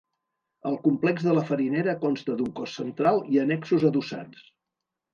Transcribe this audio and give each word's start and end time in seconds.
El 0.69 0.79
complex 0.87 1.25
de 1.27 1.35
la 1.41 1.43
farinera 1.51 1.95
consta 2.07 2.39
d'un 2.41 2.51
cos 2.63 2.75
central 2.81 3.23
i 3.37 3.41
annexos 3.47 3.89
adossats. 3.95 4.47